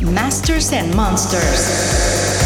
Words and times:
Masters 0.00 0.72
and 0.72 0.94
Monsters. 0.94 2.45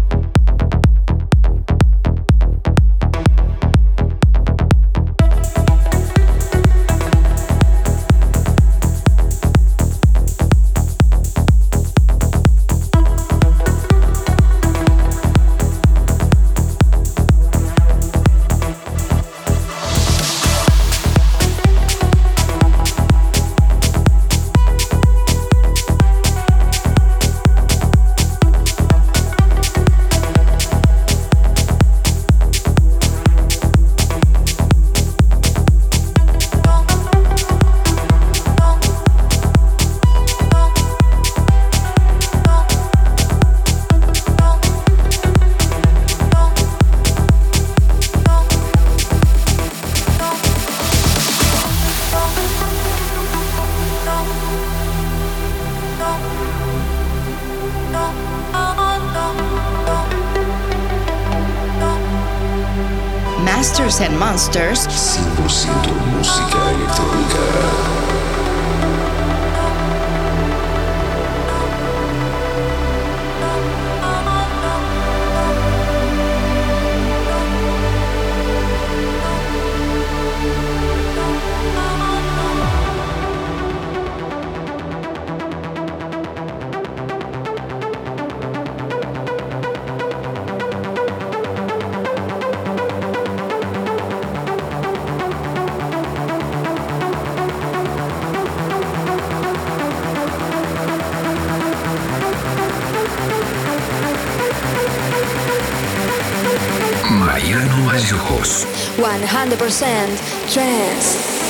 Mariano 108.11 108.27
Vallejos. 108.27 108.67
100% 108.97 110.19
trance. 110.53 111.40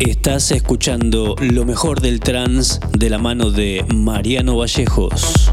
Estás 0.00 0.50
escuchando 0.50 1.36
lo 1.38 1.64
mejor 1.64 2.00
del 2.00 2.18
trance 2.18 2.80
de 2.98 3.10
la 3.10 3.18
mano 3.18 3.50
de 3.52 3.84
Mariano 3.94 4.56
Vallejos. 4.56 5.52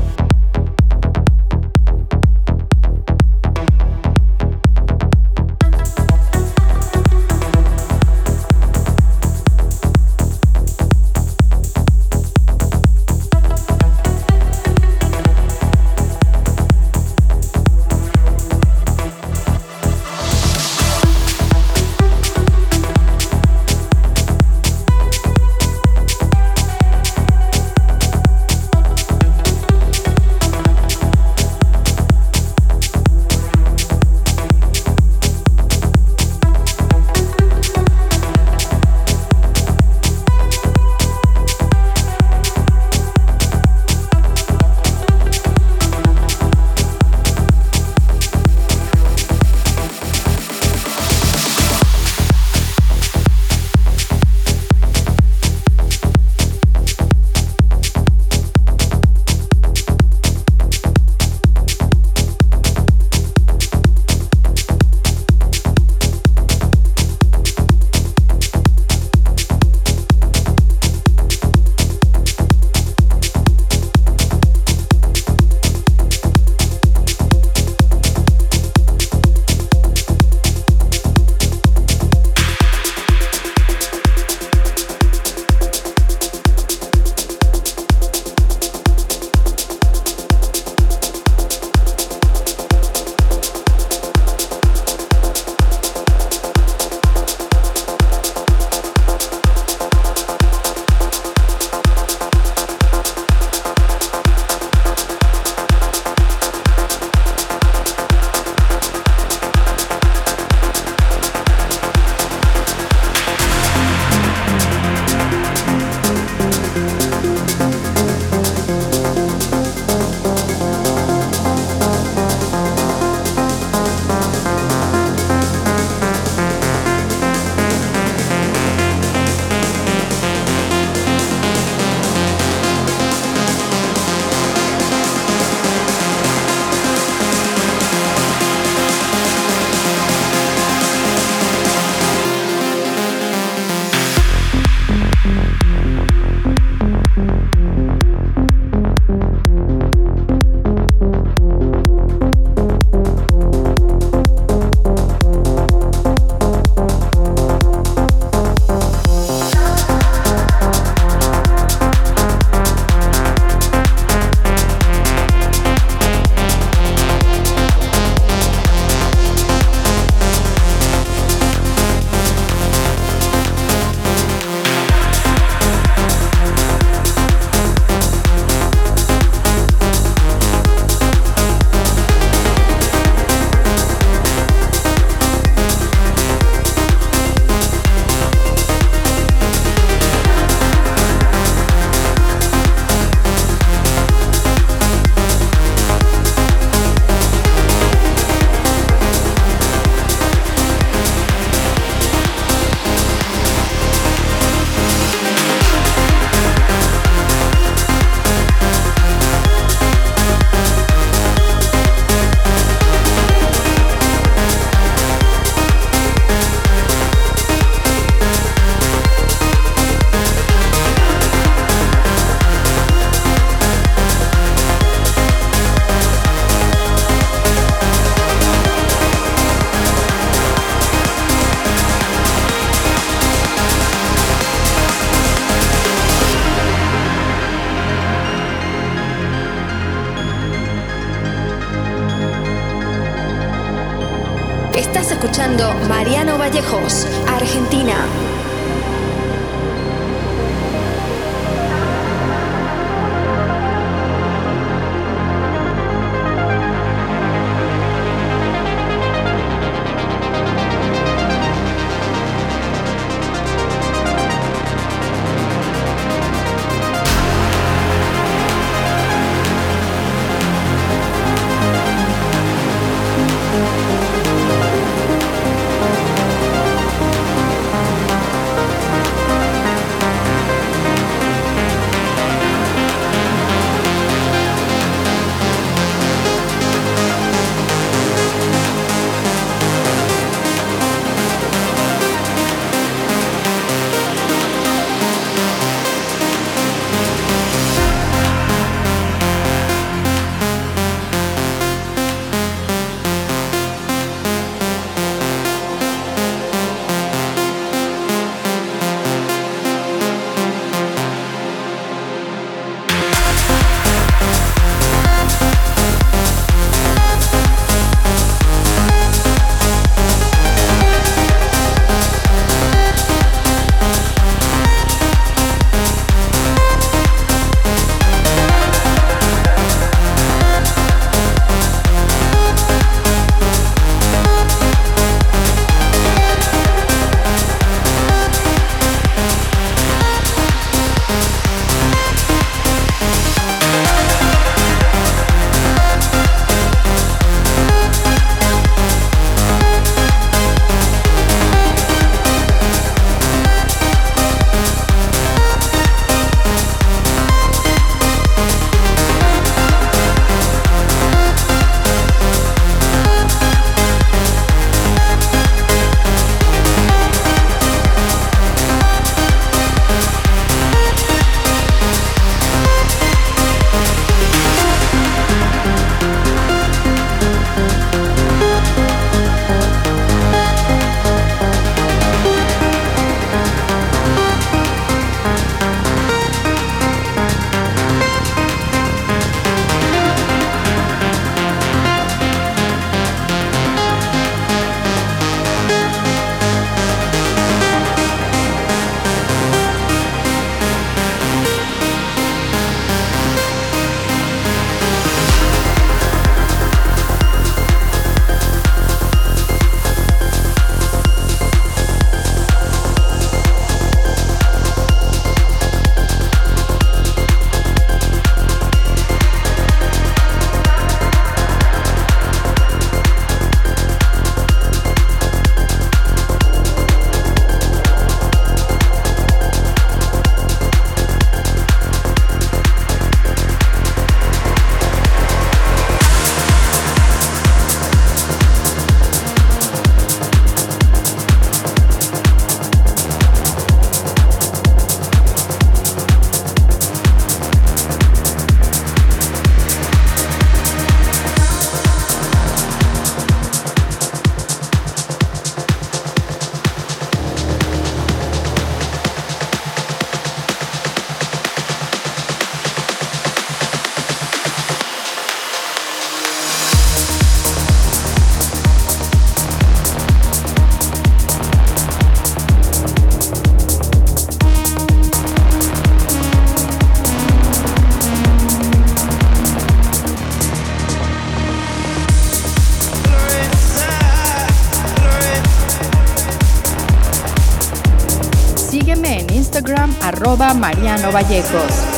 Mariano 490.61 491.11
Vallecos. 491.11 491.90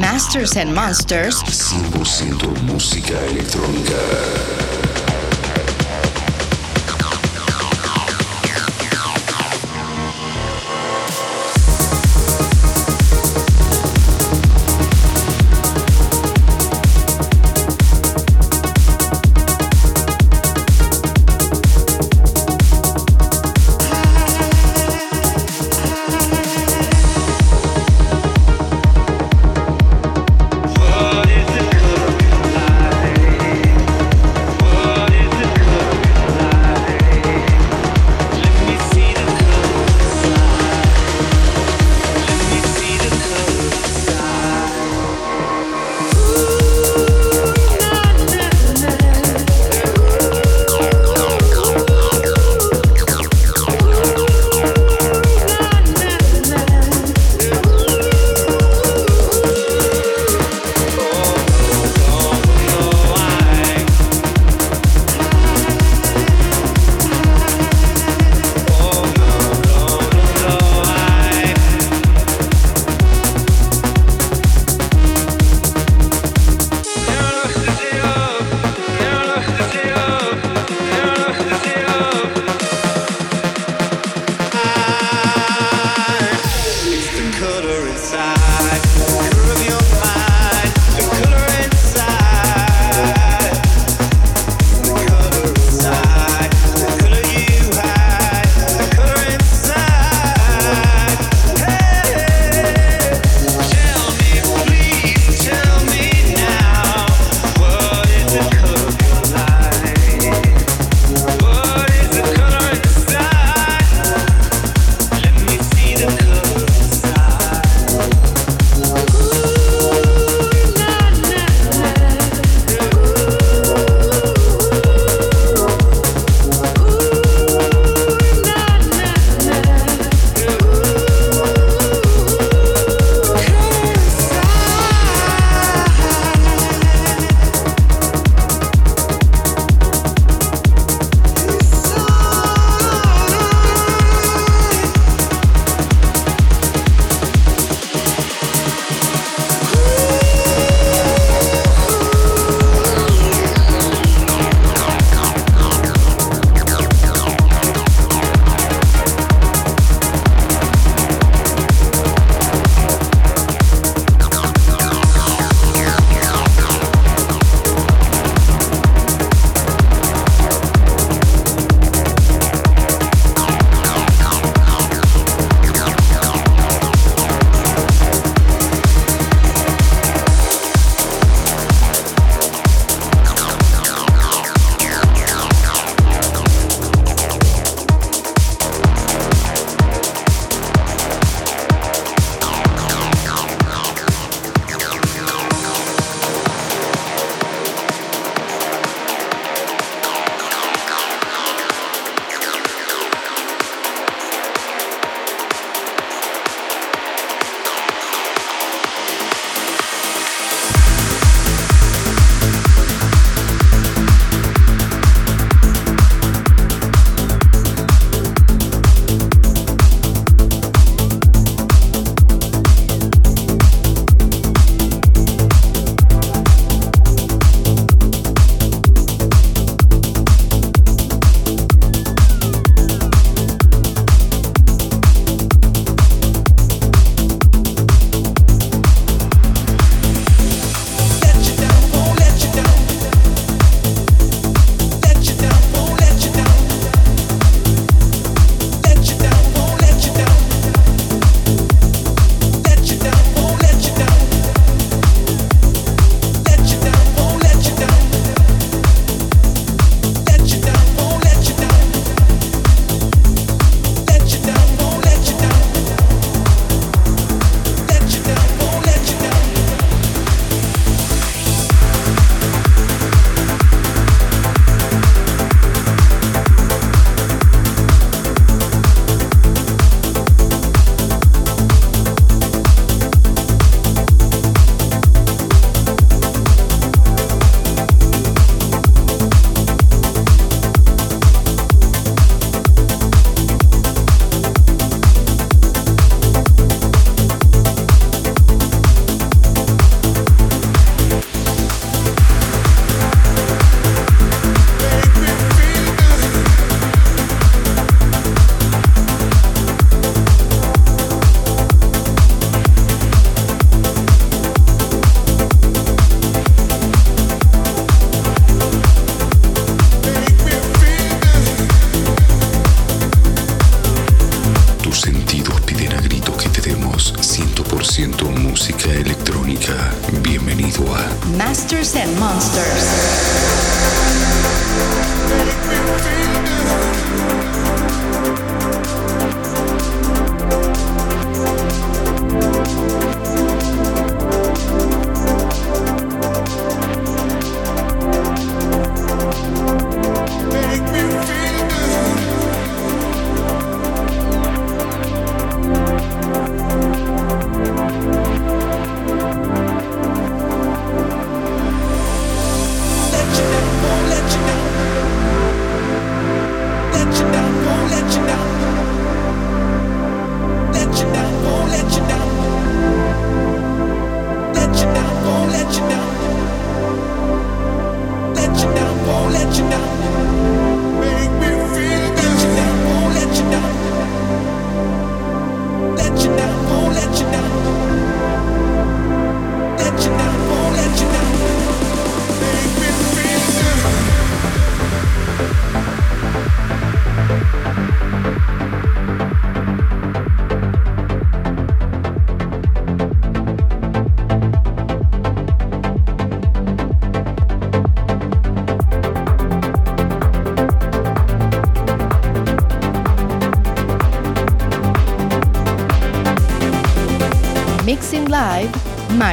Masters 0.00 0.56
and 0.56 0.74
Monsters. 0.74 1.42
100% 1.42 2.62
música 2.62 3.14
electrónica. 3.30 4.65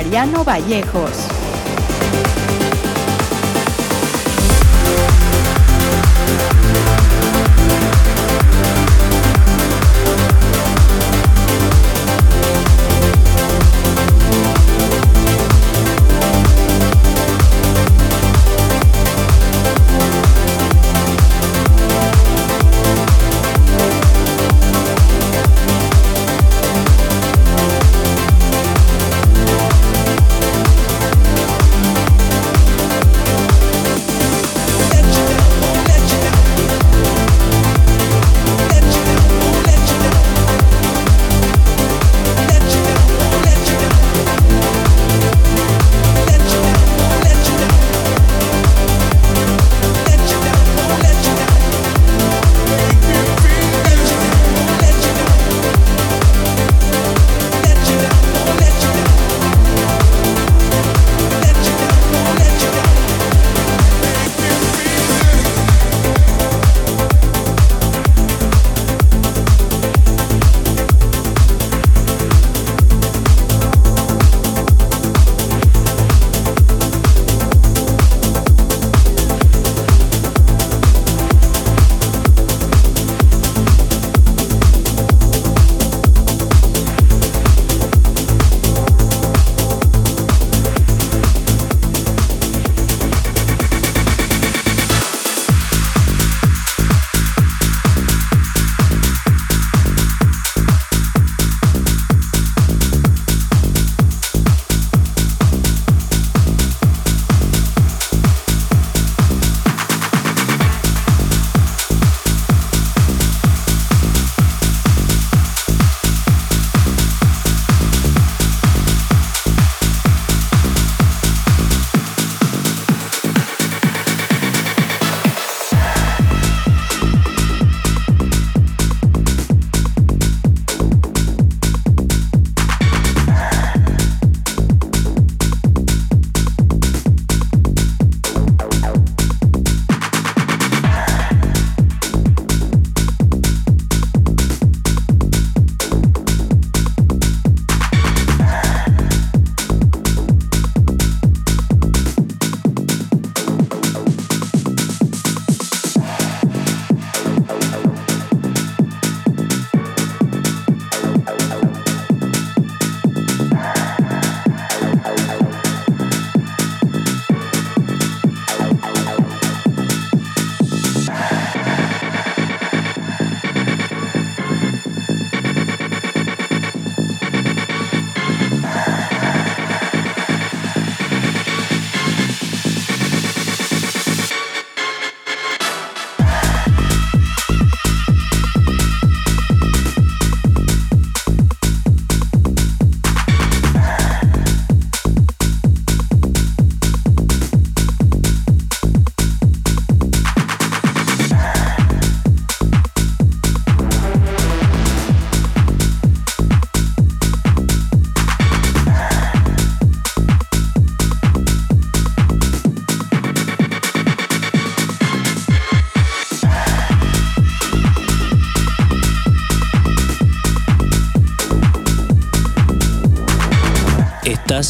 Mariano 0.03 0.43
Vallejos. 0.43 1.32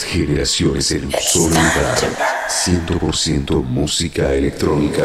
Tres 0.00 0.04
generaciones 0.04 0.90
en 0.92 1.06
un 1.06 1.12
solo 1.20 1.48
lugar. 1.48 1.98
100% 2.48 3.62
música 3.64 4.32
electrónica. 4.32 5.04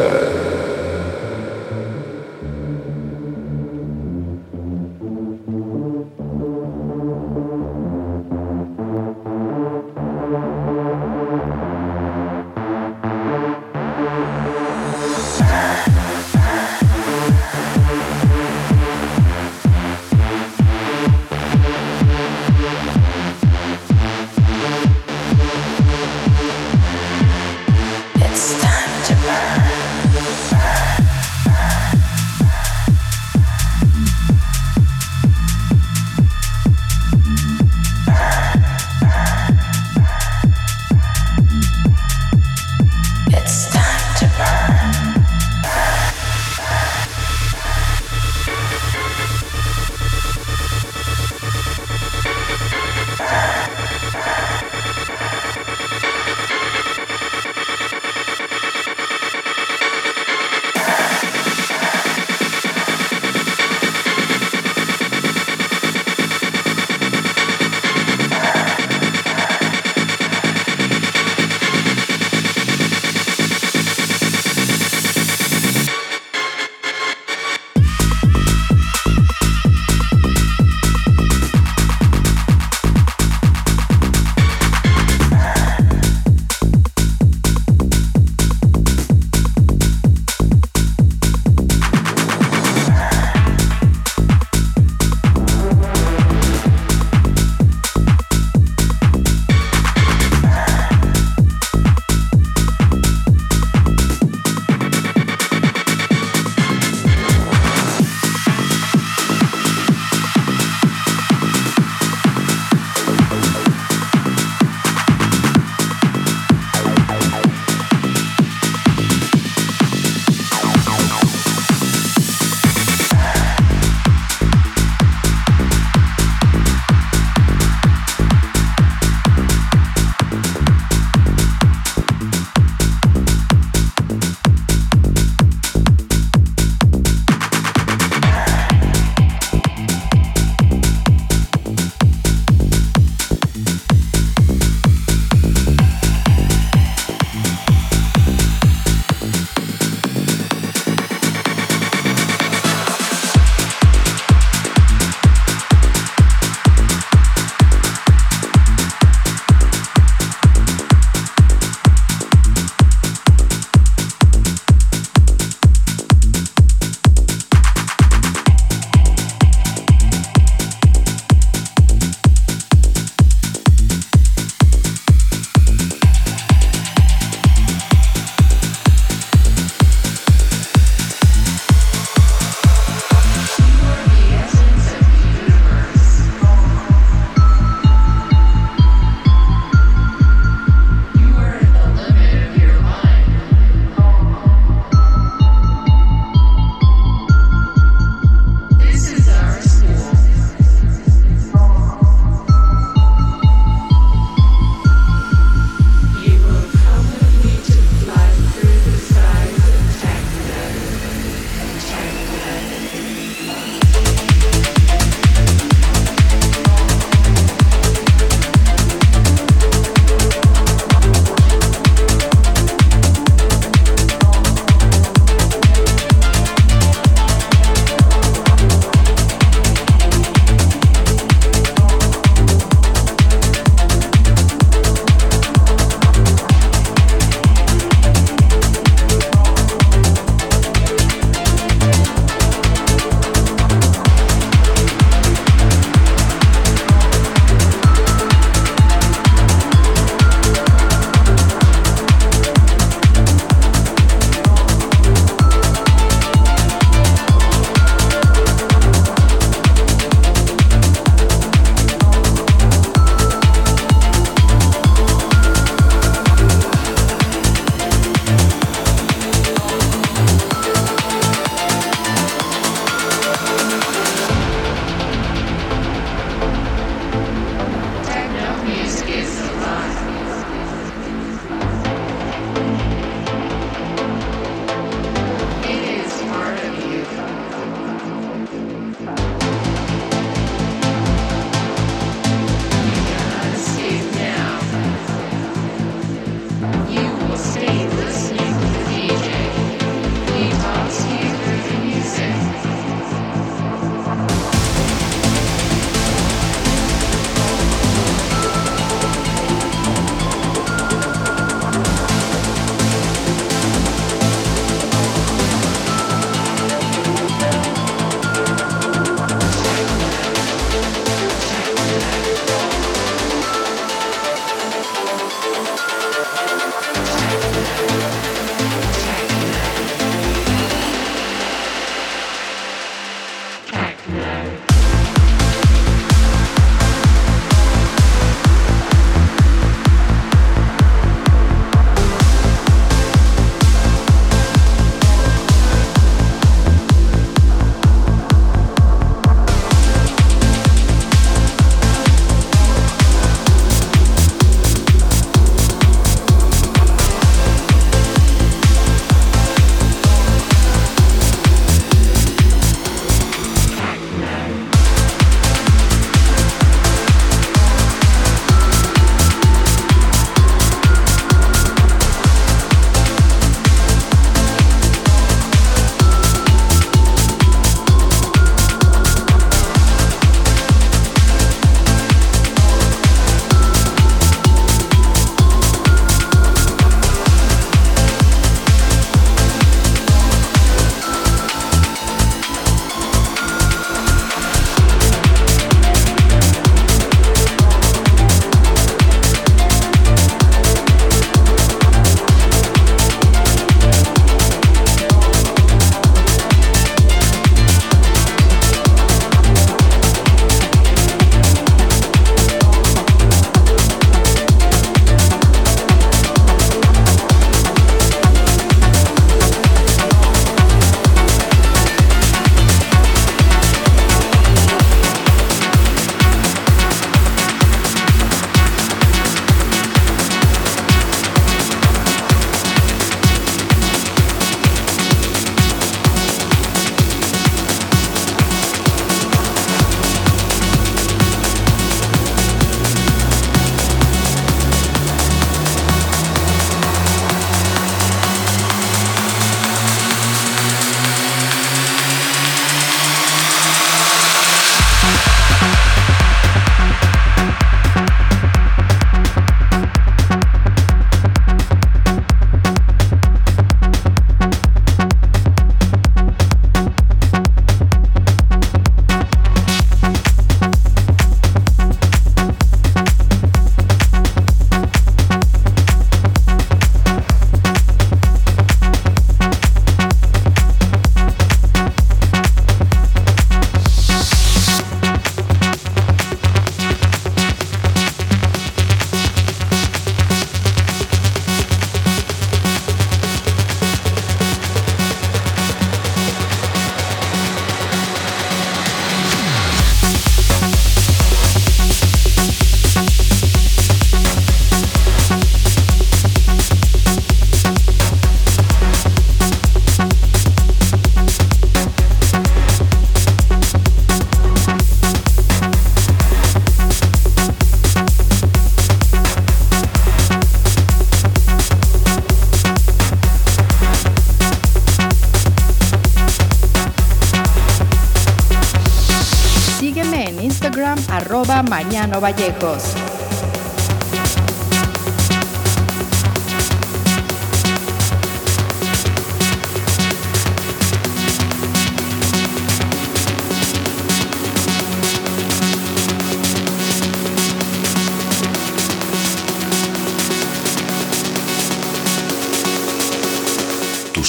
Arroba 531.10 531.64
Mañano 531.64 532.22
Vallejos. 532.22 533.15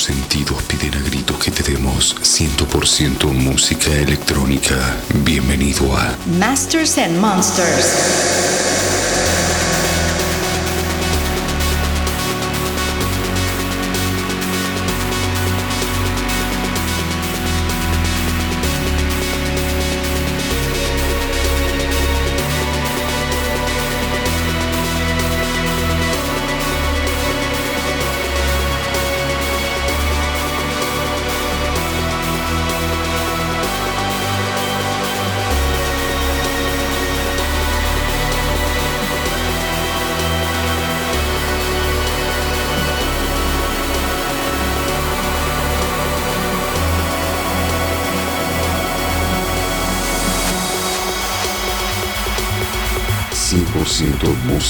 Sentidos 0.07 0.63
piden 0.63 0.95
a 0.95 1.01
gritos 1.01 1.37
que 1.37 1.51
te 1.51 1.65
demos 1.65 2.15
100% 2.23 3.25
música 3.33 3.91
electrónica. 3.91 4.77
Bienvenido 5.25 5.97
a 5.97 6.17
Masters 6.39 6.97
and 6.97 7.19
Monsters. 7.19 8.66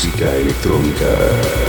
Música 0.06 0.36
electrónica. 0.36 1.65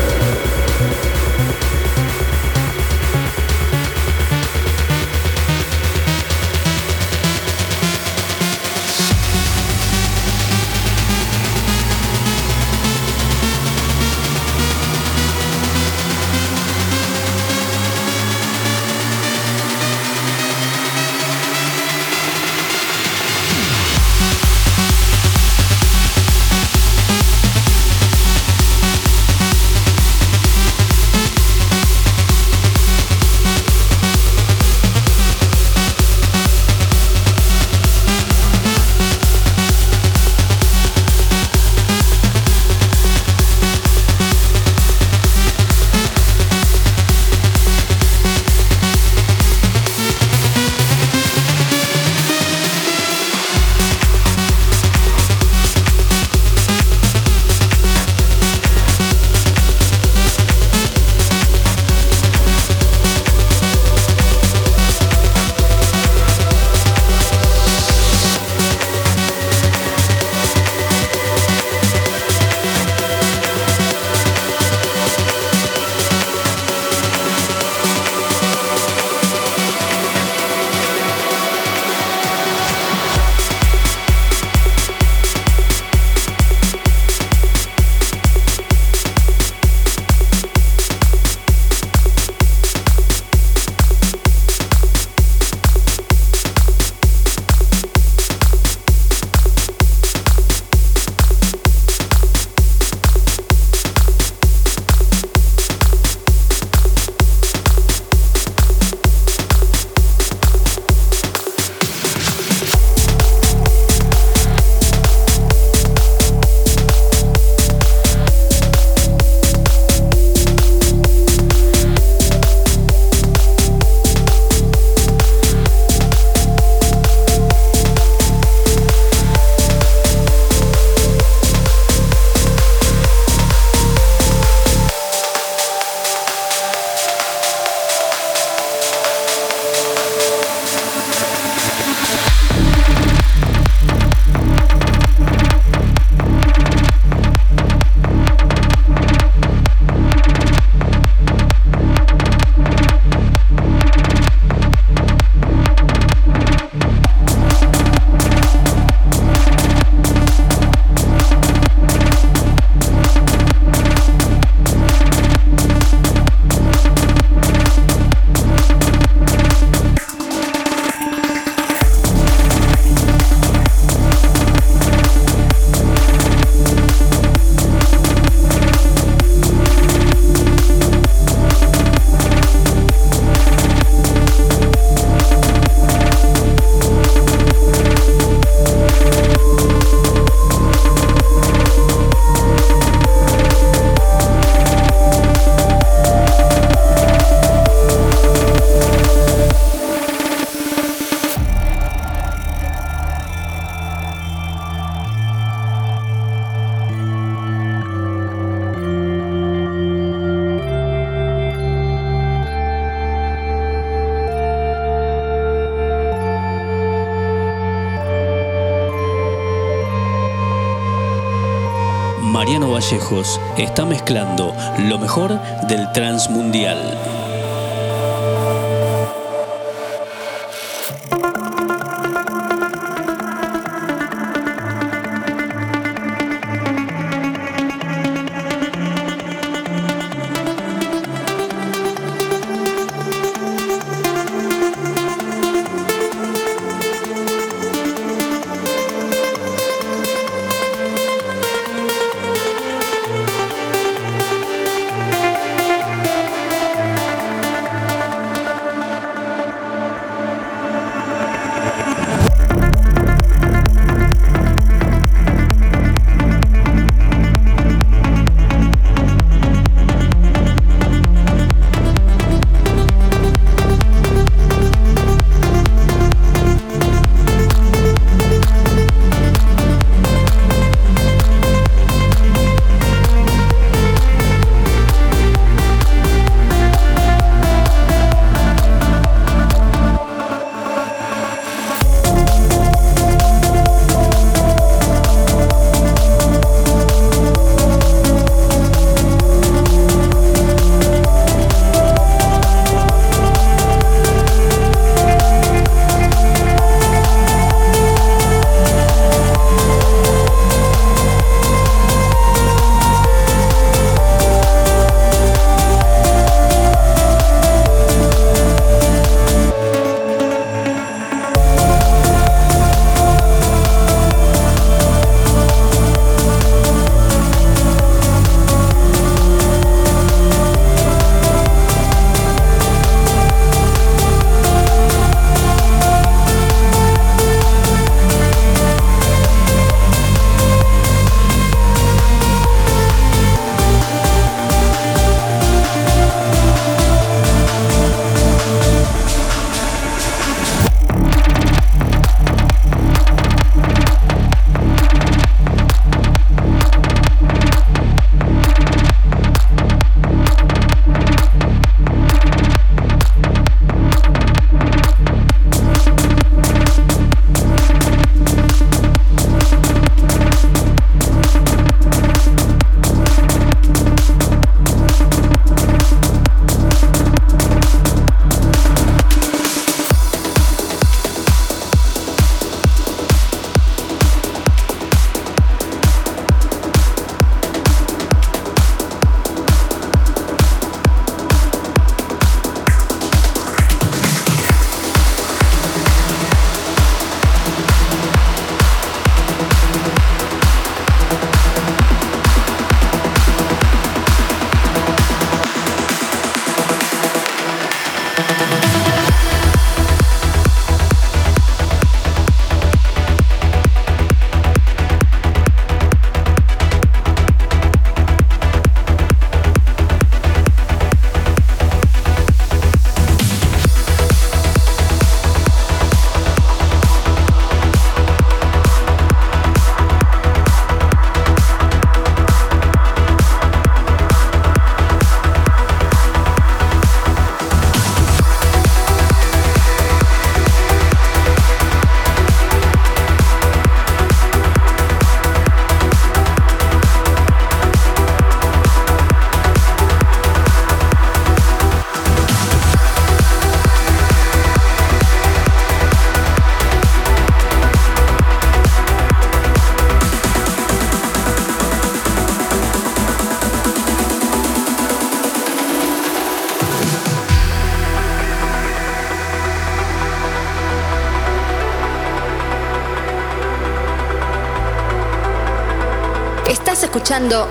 Está 223.63 223.85
mezclando 223.85 224.53
lo 224.79 224.97
mejor 224.97 225.39
del 225.67 225.91
Transmundial. 225.91 227.16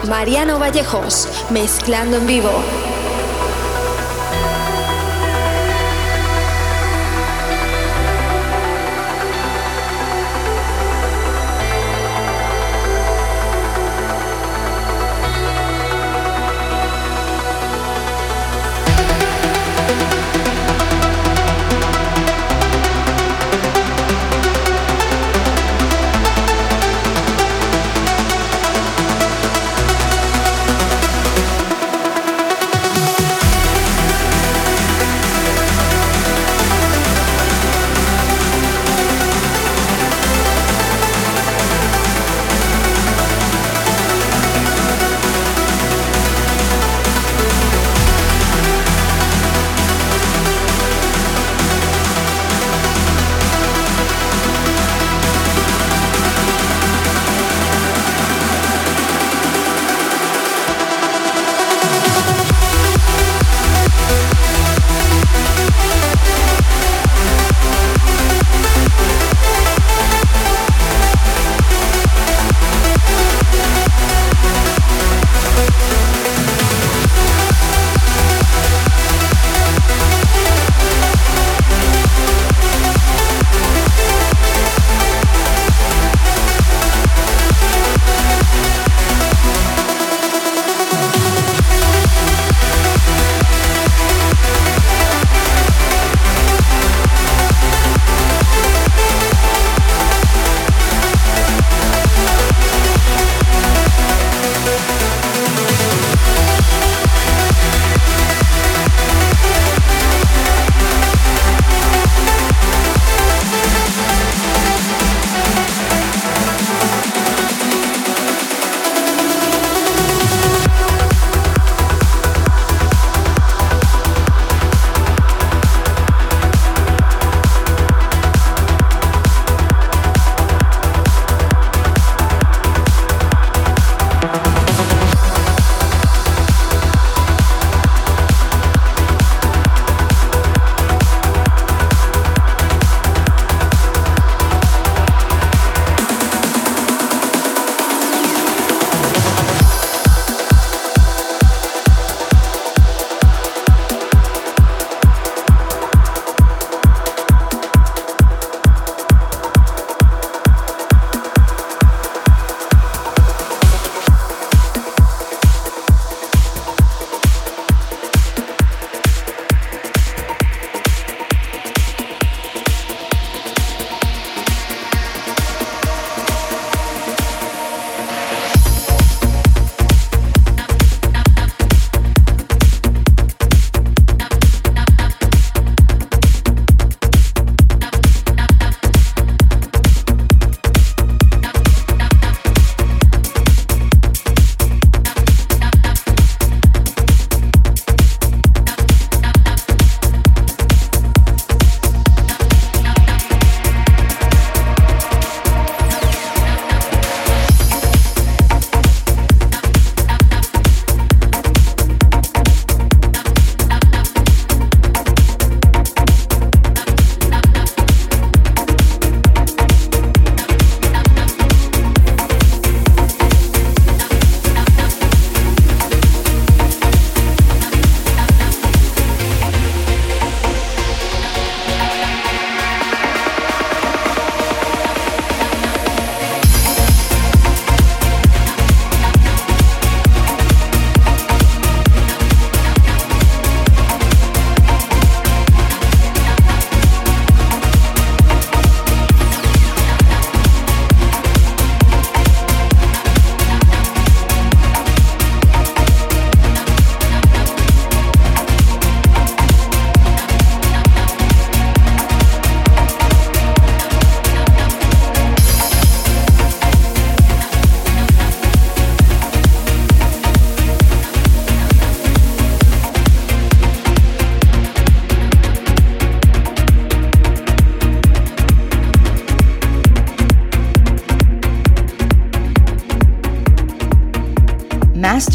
Mariano 0.08 0.60
Vallejos, 0.60 1.26
mezclando 1.50 2.18
en 2.18 2.26
vivo. 2.28 2.85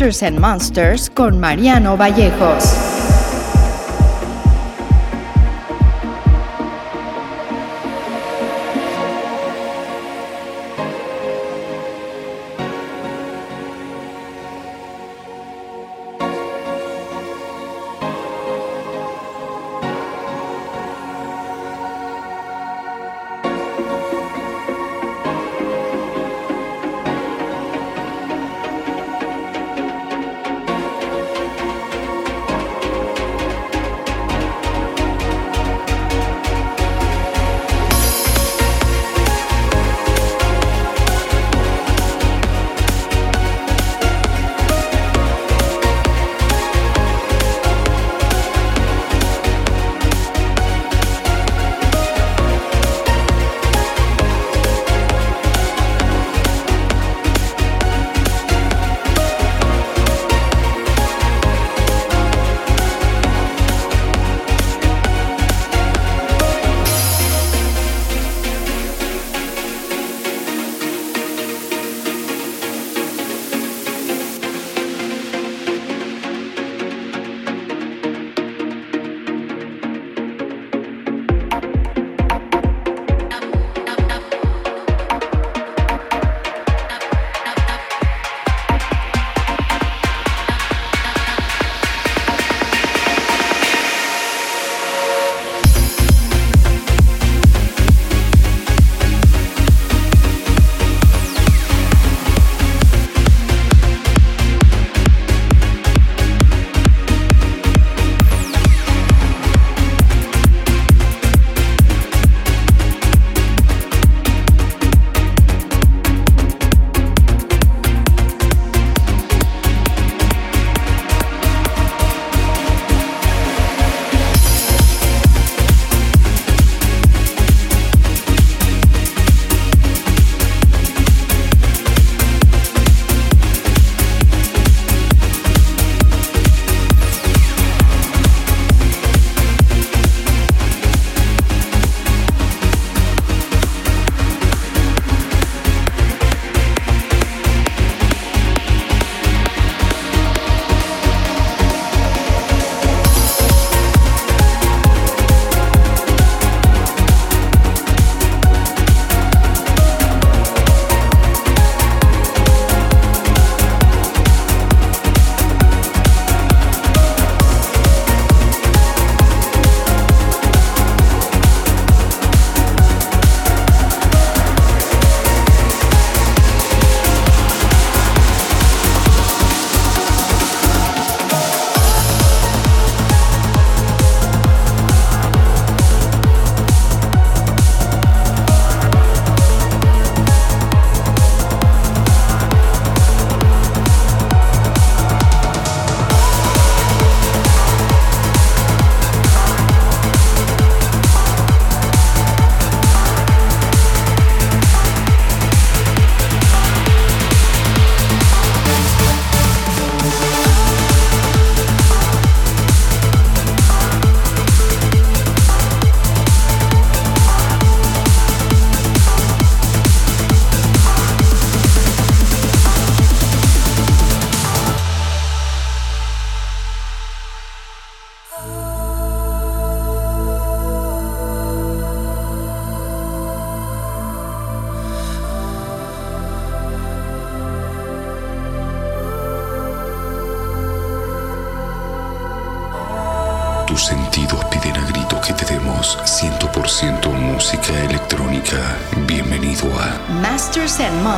Masters 0.01 0.23
and 0.23 0.39
Monsters 0.39 1.09
con 1.11 1.39
Mariano 1.39 1.95
Vallejos. 1.95 2.90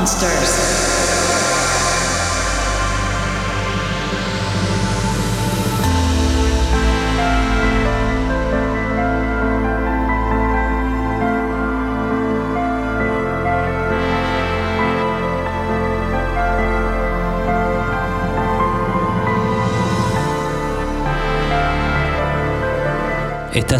Monster. 0.03 0.42